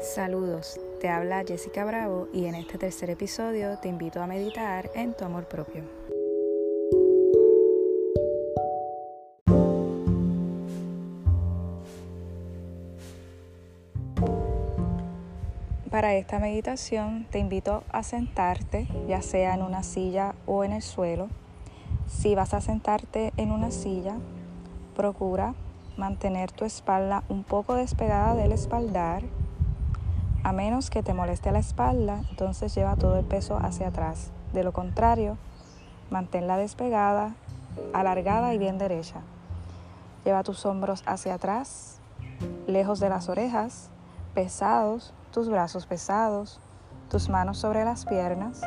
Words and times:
Saludos, 0.00 0.80
te 0.98 1.10
habla 1.10 1.44
Jessica 1.46 1.84
Bravo 1.84 2.26
y 2.32 2.46
en 2.46 2.54
este 2.54 2.78
tercer 2.78 3.10
episodio 3.10 3.78
te 3.80 3.88
invito 3.88 4.22
a 4.22 4.26
meditar 4.26 4.90
en 4.94 5.12
tu 5.12 5.26
amor 5.26 5.44
propio. 5.46 5.84
Para 15.90 16.14
esta 16.14 16.38
meditación 16.38 17.26
te 17.30 17.38
invito 17.38 17.84
a 17.92 18.02
sentarte, 18.02 18.88
ya 19.06 19.20
sea 19.20 19.54
en 19.54 19.60
una 19.60 19.82
silla 19.82 20.34
o 20.46 20.64
en 20.64 20.72
el 20.72 20.82
suelo. 20.82 21.28
Si 22.06 22.34
vas 22.34 22.54
a 22.54 22.62
sentarte 22.62 23.34
en 23.36 23.52
una 23.52 23.70
silla, 23.70 24.16
procura 24.96 25.54
mantener 25.98 26.50
tu 26.52 26.64
espalda 26.64 27.22
un 27.28 27.44
poco 27.44 27.74
despegada 27.74 28.34
del 28.34 28.52
espaldar. 28.52 29.24
A 30.42 30.52
menos 30.52 30.88
que 30.88 31.02
te 31.02 31.12
moleste 31.12 31.52
la 31.52 31.58
espalda, 31.58 32.22
entonces 32.30 32.74
lleva 32.74 32.96
todo 32.96 33.18
el 33.18 33.26
peso 33.26 33.58
hacia 33.60 33.88
atrás. 33.88 34.30
De 34.54 34.64
lo 34.64 34.72
contrario, 34.72 35.36
manténla 36.10 36.56
despegada, 36.56 37.34
alargada 37.92 38.54
y 38.54 38.58
bien 38.58 38.78
derecha. 38.78 39.20
Lleva 40.24 40.42
tus 40.42 40.64
hombros 40.64 41.02
hacia 41.04 41.34
atrás, 41.34 41.98
lejos 42.66 43.00
de 43.00 43.10
las 43.10 43.28
orejas, 43.28 43.90
pesados, 44.32 45.12
tus 45.30 45.50
brazos 45.50 45.84
pesados, 45.84 46.58
tus 47.10 47.28
manos 47.28 47.58
sobre 47.58 47.84
las 47.84 48.06
piernas. 48.06 48.62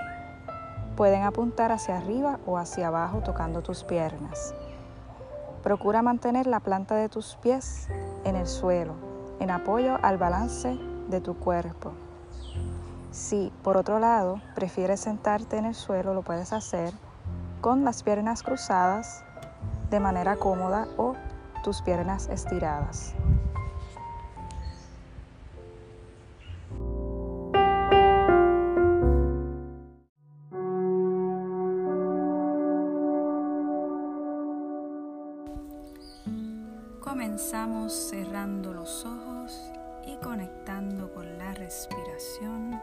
Pueden 0.96 1.24
apuntar 1.24 1.72
hacia 1.72 1.98
arriba 1.98 2.40
o 2.46 2.60
hacia 2.60 2.90
abajo 2.90 3.22
tocando 3.22 3.64
tus 3.64 3.84
piernas. 3.84 4.54
Procura 5.64 6.04
mantener 6.04 6.46
la 6.46 6.60
planta 6.60 6.94
de 6.94 7.10
tus 7.10 7.36
pies 7.38 7.88
en 8.26 8.36
el 8.36 8.46
suelo, 8.46 8.94
en 9.40 9.50
apoyo 9.50 9.98
al 10.04 10.20
balance 10.20 10.78
de 11.10 11.22
tu 11.22 11.36
cuerpo. 11.36 11.94
Si, 13.12 13.52
por 13.64 13.78
otro 13.78 14.00
lado, 14.00 14.42
prefieres 14.56 15.02
sentarte 15.02 15.58
en 15.58 15.66
el 15.66 15.76
suelo, 15.76 16.14
lo 16.14 16.24
puedes 16.24 16.52
hacer 16.52 16.94
con 17.62 17.86
las 17.86 18.04
piernas 18.04 18.44
cruzadas 18.44 19.24
de 19.90 20.00
manera 20.00 20.36
cómoda 20.36 20.88
o 20.98 21.14
tus 21.64 21.82
piernas 21.82 22.28
estiradas. 22.28 23.14
Comenzamos 37.00 37.94
cerrando 37.94 38.74
los 38.74 39.06
ojos 39.06 39.72
y 40.06 40.16
conectando 40.18 41.14
con 41.14 41.38
la 41.38 41.54
respiración, 41.54 42.80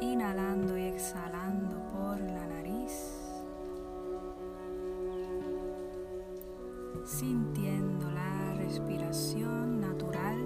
inhalando 0.00 0.76
y 0.76 0.84
exhalando 0.84 1.76
por 1.92 2.20
la 2.20 2.46
nariz, 2.46 3.18
sintiendo 7.04 8.10
la 8.10 8.54
respiración 8.54 9.80
natural 9.80 10.38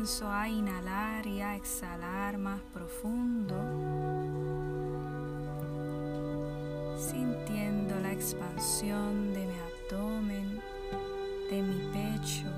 comienzo 0.00 0.32
a 0.32 0.48
inhalar 0.48 1.26
y 1.26 1.42
a 1.42 1.56
exhalar 1.56 2.38
más 2.38 2.62
profundo, 2.72 3.54
sintiendo 6.96 8.00
la 8.00 8.10
expansión 8.10 9.34
de 9.34 9.46
mi 9.46 9.52
abdomen, 9.58 10.58
de 11.50 11.62
mi 11.62 11.92
pecho, 11.92 12.48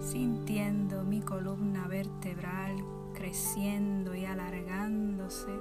sintiendo 0.00 1.04
mi 1.04 1.20
columna 1.20 1.86
vertebral 1.86 2.74
creciendo 3.14 4.12
y 4.12 4.24
alargándose. 4.24 5.52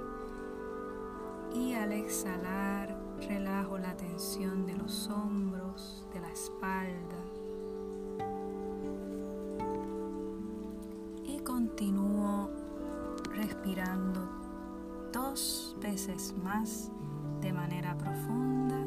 Y 1.54 1.74
al 1.74 1.92
exhalar, 1.92 2.98
relajo 3.28 3.78
la 3.78 3.96
tensión 3.96 4.66
de 4.66 4.74
los 4.74 5.10
hombros, 5.10 6.08
de 6.12 6.22
la 6.22 6.32
espalda 6.32 7.01
veces 16.08 16.34
más 16.44 16.90
de 17.42 17.54
manera 17.54 17.96
profunda. 17.96 18.78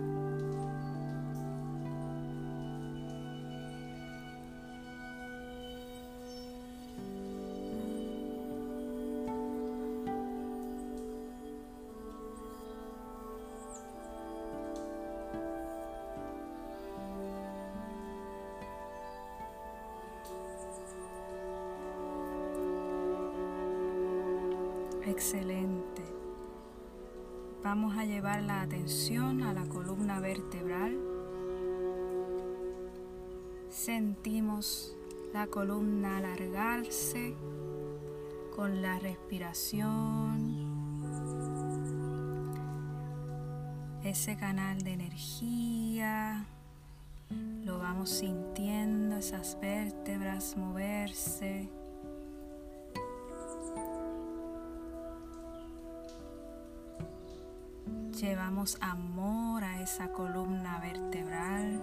Excelente. 25.07 26.14
Vamos 27.65 27.97
a 27.97 28.05
llevar 28.05 28.43
la 28.43 28.61
atención 28.61 29.43
a 29.43 29.55
la 29.55 29.65
columna 29.65 30.21
vertebral. 30.21 30.99
Sentimos 33.71 34.95
la 35.33 35.47
columna 35.47 36.19
alargarse 36.19 37.35
con 38.55 38.83
la 38.83 38.99
respiración. 38.99 40.75
Ese 44.05 44.37
canal 44.37 44.83
de 44.83 44.93
energía. 44.93 46.45
Lo 47.65 47.79
vamos 47.79 48.11
sintiendo, 48.11 49.17
esas 49.17 49.59
vértebras 49.59 50.59
moverse. 50.59 51.71
Llevamos 58.21 58.79
amor 58.81 59.65
a 59.65 59.81
esa 59.81 60.13
columna 60.13 60.79
vertebral. 60.79 61.83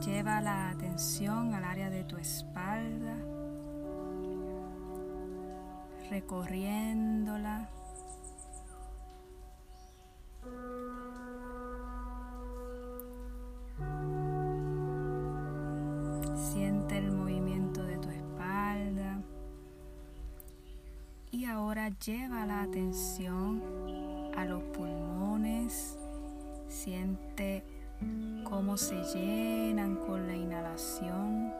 Lleva 0.00 0.40
la 0.40 0.70
atención 0.70 1.52
al 1.52 1.64
área 1.64 1.90
de 1.90 2.02
tu 2.04 2.16
espalda, 2.16 3.14
recorriéndola. 6.08 7.68
Siente 16.34 16.96
el 16.96 17.12
movimiento 17.12 17.82
de 17.82 17.98
tu 17.98 18.08
espalda. 18.08 18.27
Ahora 21.48 21.88
lleva 22.04 22.46
la 22.46 22.62
atención 22.62 23.62
a 24.36 24.44
los 24.44 24.62
pulmones. 24.64 25.98
Siente 26.68 27.64
cómo 28.44 28.76
se 28.76 29.02
llenan 29.14 29.96
con 29.96 30.26
la 30.26 30.34
inhalación. 30.34 31.52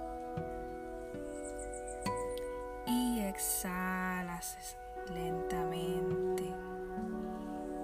Y 2.87 3.21
exhalas 3.21 4.77
lentamente, 5.13 6.53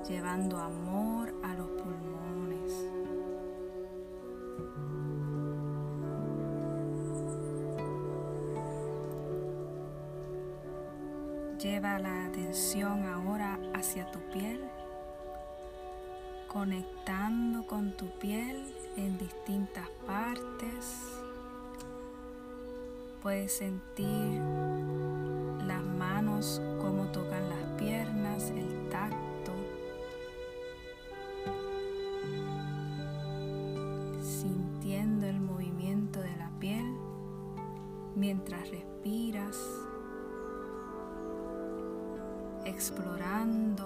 llevando 0.08 0.58
amor 0.58 0.83
Lleva 11.60 11.98
la 11.98 12.26
atención 12.26 13.06
ahora 13.06 13.58
hacia 13.74 14.10
tu 14.10 14.18
piel, 14.32 14.60
conectando 16.48 17.66
con 17.66 17.96
tu 17.96 18.06
piel 18.18 18.74
en 18.96 19.16
distintas 19.16 19.88
partes. 20.06 20.98
Puedes 23.22 23.52
sentir 23.52 24.40
las 25.66 25.82
manos, 25.82 26.60
cómo 26.80 27.04
tocan 27.12 27.48
las 27.48 27.64
piernas, 27.78 28.50
el 28.50 28.88
tacto. 28.90 29.52
Sintiendo 34.20 35.26
el 35.26 35.40
movimiento 35.40 36.20
de 36.20 36.36
la 36.36 36.50
piel 36.58 36.84
mientras 38.16 38.68
respiras, 38.70 38.94
explorando 42.74 43.84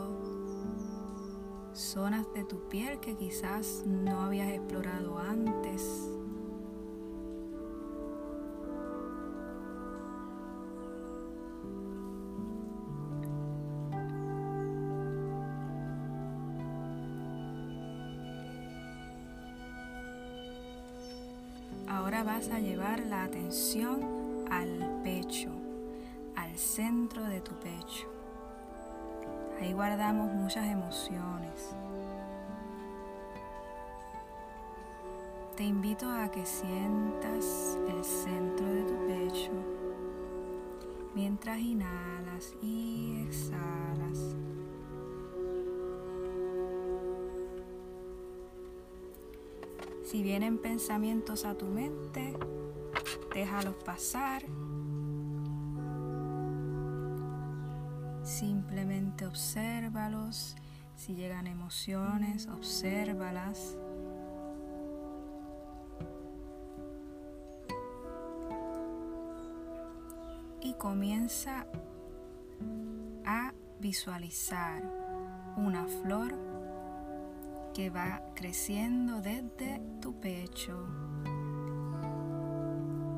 zonas 1.74 2.26
de 2.32 2.42
tu 2.44 2.68
piel 2.68 2.98
que 3.00 3.14
quizás 3.16 3.84
no 3.86 4.22
habías 4.22 4.48
explorado 4.48 5.18
antes. 5.18 6.10
Ahora 21.86 22.22
vas 22.24 22.48
a 22.50 22.58
llevar 22.58 23.00
la 23.00 23.24
atención 23.24 24.46
al 24.50 25.02
pecho, 25.04 25.50
al 26.36 26.56
centro 26.56 27.22
de 27.24 27.42
tu 27.42 27.52
pecho. 27.60 28.17
Ahí 29.60 29.72
guardamos 29.72 30.32
muchas 30.32 30.66
emociones. 30.66 31.74
Te 35.56 35.64
invito 35.64 36.08
a 36.08 36.30
que 36.30 36.46
sientas 36.46 37.76
el 37.88 38.04
centro 38.04 38.66
de 38.66 38.82
tu 38.82 39.06
pecho 39.08 39.50
mientras 41.14 41.58
inhalas 41.58 42.54
y 42.62 43.24
exhalas. 43.26 44.36
Si 50.04 50.22
vienen 50.22 50.58
pensamientos 50.58 51.44
a 51.44 51.54
tu 51.58 51.66
mente, 51.66 52.34
déjalos 53.34 53.74
pasar 53.84 54.44
Simplemente 58.38 59.26
obsérvalos. 59.26 60.54
Si 60.94 61.16
llegan 61.16 61.48
emociones, 61.48 62.46
obsérvalas. 62.46 63.76
Y 70.60 70.72
comienza 70.74 71.66
a 73.26 73.52
visualizar 73.80 74.84
una 75.56 75.88
flor 75.88 76.32
que 77.74 77.90
va 77.90 78.22
creciendo 78.36 79.20
desde 79.20 79.82
tu 80.00 80.14
pecho. 80.20 80.86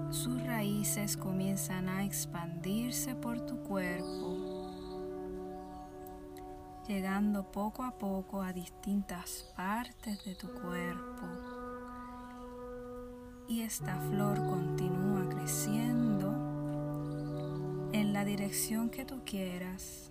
Sus 0.09 0.43
raíces 0.47 1.19
comienzan 1.19 1.91
a 1.91 2.07
expandirse 2.07 3.15
por 3.15 3.43
tu 3.43 3.59
cuerpo 3.59 4.50
llegando 6.91 7.45
poco 7.53 7.85
a 7.85 7.93
poco 7.93 8.43
a 8.43 8.53
distintas 8.53 9.53
partes 9.57 10.25
de 10.25 10.35
tu 10.35 10.49
cuerpo. 10.49 11.23
Y 13.47 13.63
esta 13.63 13.97
flor 14.11 14.45
continúa 14.45 15.29
creciendo 15.29 16.33
en 17.93 18.13
la 18.13 18.25
dirección 18.25 18.91
que 18.91 19.05
tú 19.05 19.23
quieras. 19.25 20.11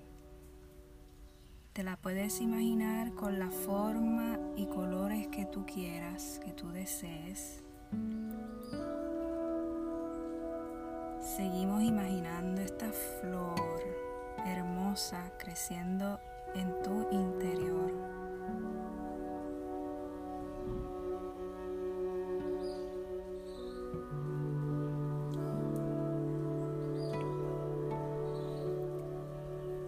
Te 1.74 1.84
la 1.84 1.98
puedes 1.98 2.40
imaginar 2.40 3.14
con 3.14 3.40
la 3.40 3.52
forma 3.52 4.40
y 4.56 4.66
colores 4.68 5.28
que 5.28 5.46
tú 5.46 5.66
quieras, 5.66 6.40
que 6.46 6.54
tú 6.54 6.70
desees. 6.70 7.62
Seguimos 11.20 11.84
imaginando 11.84 12.62
esta 12.62 12.90
flor 13.20 13.60
hermosa 14.46 15.34
creciendo 15.38 16.22
en 16.56 16.81
tu 16.84 17.07
interior. 17.12 17.92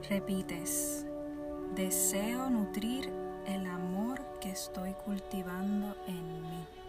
Repites, 0.09 1.05
deseo 1.73 2.49
nutrir 2.49 3.09
el 3.47 3.65
amor 3.65 4.19
que 4.41 4.49
estoy 4.49 4.93
cultivando 5.05 5.95
en 6.07 6.41
mí. 6.41 6.80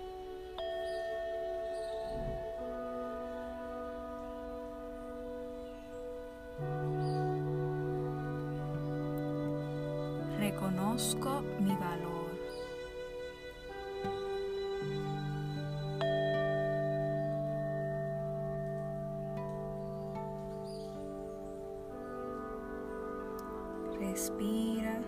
Respira. 24.22 25.02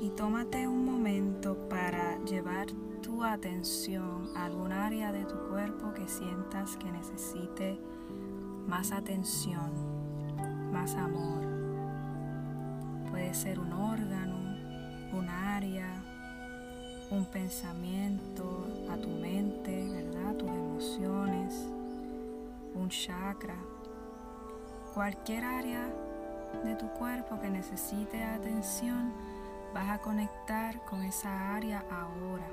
Y 0.00 0.08
tómate 0.16 0.66
un 0.66 0.86
momento 0.86 1.58
para 1.68 2.18
llevar 2.24 2.68
tu 3.02 3.22
atención 3.22 4.30
a 4.34 4.46
algún 4.46 4.72
área 4.72 5.12
de 5.12 5.26
tu 5.26 5.36
cuerpo 5.50 5.92
que 5.92 6.08
sientas 6.08 6.78
que 6.78 6.90
necesite 6.90 7.78
más 8.66 8.92
atención 8.92 9.70
más 10.72 10.94
amor. 10.94 11.44
Puede 13.10 13.34
ser 13.34 13.60
un 13.60 13.74
órgano, 13.74 14.38
un 15.12 15.28
área, 15.28 16.02
un 17.10 17.26
pensamiento 17.26 18.66
a 18.90 18.96
tu 18.96 19.10
mente, 19.10 19.86
¿verdad? 19.86 20.34
Tus 20.36 20.48
emociones, 20.48 21.68
un 22.74 22.88
chakra, 22.88 23.58
cualquier 24.94 25.44
área 25.44 25.92
de 26.62 26.76
tu 26.76 26.88
cuerpo 26.90 27.40
que 27.40 27.50
necesite 27.50 28.22
atención, 28.22 29.12
vas 29.74 29.90
a 29.90 29.98
conectar 29.98 30.84
con 30.84 31.02
esa 31.02 31.56
área 31.56 31.84
ahora. 31.90 32.46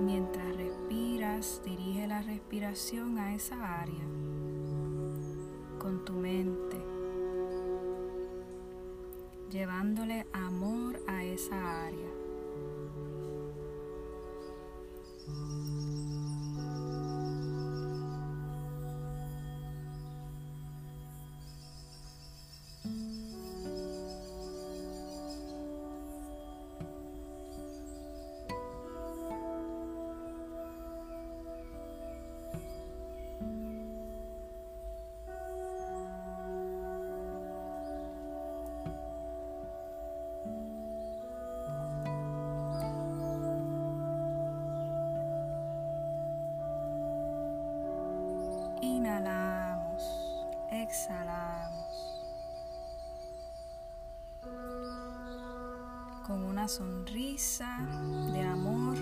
Mientras 0.00 0.56
respiras, 0.56 1.60
dirige 1.62 2.06
la 2.06 2.22
respiración 2.22 3.18
a 3.18 3.34
esa 3.34 3.80
área 3.80 4.04
con 5.78 6.04
tu 6.06 6.14
mente, 6.14 6.78
llevándole 9.50 10.26
amor 10.32 11.00
a 11.06 11.22
esa 11.22 11.84
área. 11.84 12.17
Exhalamos. 50.88 51.86
Con 56.26 56.44
una 56.44 56.66
sonrisa 56.66 57.78
de 58.32 58.40
amor, 58.40 58.96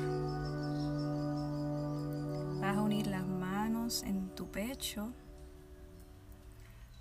vas 2.60 2.76
a 2.76 2.82
unir 2.82 3.06
las 3.06 3.24
manos 3.24 4.02
en 4.02 4.30
tu 4.34 4.50
pecho. 4.50 5.12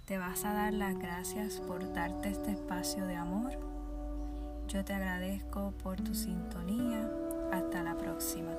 Te 0.05 0.19
vas 0.19 0.45
a 0.45 0.53
dar 0.53 0.73
las 0.73 0.97
gracias 0.99 1.59
por 1.61 1.91
darte 1.93 2.29
este 2.29 2.51
espacio 2.51 3.07
de 3.07 3.15
amor. 3.15 3.57
Yo 4.67 4.85
te 4.85 4.93
agradezco 4.93 5.73
por 5.83 5.99
tu 6.01 6.13
sintonía. 6.13 7.09
Hasta 7.51 7.81
la 7.81 7.97
próxima. 7.97 8.51